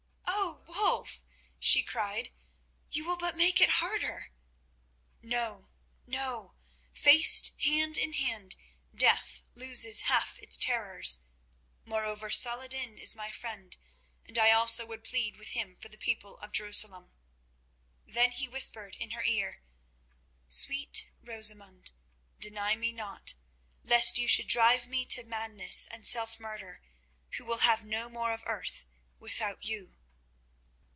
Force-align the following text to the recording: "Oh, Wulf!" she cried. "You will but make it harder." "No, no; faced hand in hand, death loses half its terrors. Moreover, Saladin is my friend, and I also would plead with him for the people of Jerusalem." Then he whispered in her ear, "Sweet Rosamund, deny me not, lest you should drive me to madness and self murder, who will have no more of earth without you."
"Oh, 0.83 1.03
Wulf!" 1.03 1.25
she 1.59 1.83
cried. 1.83 2.31
"You 2.89 3.03
will 3.05 3.17
but 3.17 3.35
make 3.37 3.61
it 3.61 3.81
harder." 3.83 4.31
"No, 5.21 5.69
no; 6.07 6.55
faced 6.91 7.53
hand 7.61 7.97
in 7.97 8.13
hand, 8.13 8.55
death 8.93 9.43
loses 9.53 10.01
half 10.01 10.39
its 10.39 10.57
terrors. 10.57 11.23
Moreover, 11.85 12.31
Saladin 12.31 12.97
is 12.97 13.15
my 13.15 13.31
friend, 13.31 13.77
and 14.25 14.37
I 14.39 14.51
also 14.51 14.85
would 14.87 15.03
plead 15.03 15.37
with 15.37 15.49
him 15.49 15.75
for 15.75 15.87
the 15.87 15.97
people 15.97 16.37
of 16.39 16.51
Jerusalem." 16.51 17.13
Then 18.05 18.31
he 18.31 18.47
whispered 18.47 18.95
in 18.95 19.11
her 19.11 19.23
ear, 19.23 19.61
"Sweet 20.47 21.11
Rosamund, 21.23 21.91
deny 22.39 22.75
me 22.75 22.91
not, 22.91 23.35
lest 23.83 24.17
you 24.17 24.27
should 24.27 24.47
drive 24.47 24.87
me 24.87 25.05
to 25.05 25.23
madness 25.23 25.87
and 25.91 26.05
self 26.07 26.39
murder, 26.39 26.81
who 27.37 27.45
will 27.45 27.59
have 27.59 27.85
no 27.85 28.09
more 28.09 28.31
of 28.33 28.43
earth 28.47 28.85
without 29.19 29.63
you." 29.63 29.97